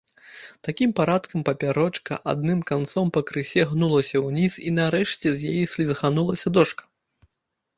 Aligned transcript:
Такім 0.67 0.93
парадкам 0.99 1.43
папярочка 1.49 2.17
адным 2.33 2.63
канцом 2.71 3.11
пакрысе 3.17 3.67
гнулася 3.75 4.17
ўніз, 4.27 4.53
і 4.71 4.75
нарэшце 4.79 5.27
з 5.35 5.39
яе 5.53 5.63
слізганулася 5.75 6.47
дошка. 6.57 6.83